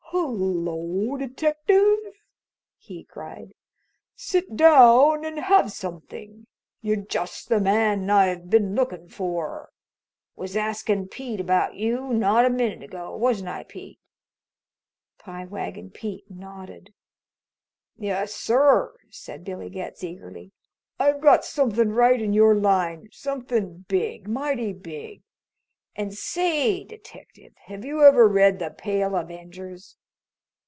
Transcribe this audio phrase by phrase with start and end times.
[0.13, 1.97] "Hello, detective!"
[2.77, 3.53] he cried.
[4.13, 6.47] "Sit down and have something!
[6.81, 9.69] You're just the man I've been lookin' for.
[10.35, 13.99] Was askin' Pete about you not a minute ago wasn't I, Pete?"
[15.17, 16.93] Pie Wagon Pete nodded.
[17.95, 20.51] "Yes, sir," said Billy Getz eagerly,
[20.99, 25.23] "I've got something right in your line something big; mighty big
[25.95, 29.95] and say, detective, have you ever read 'The Pale Avengers'?"